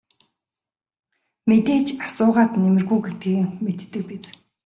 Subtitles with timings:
[1.47, 4.25] Мэдээж асуугаад нэмэргүй гэдгийг нь мэддэг биз.